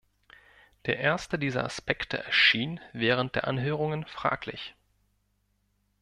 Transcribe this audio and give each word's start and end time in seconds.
Der 0.87 0.97
erste 0.97 1.37
dieser 1.37 1.63
Aspekte 1.63 2.17
erschien 2.17 2.79
während 2.91 3.35
der 3.35 3.45
Anhörungen 3.45 4.03
fraglich. 4.07 4.73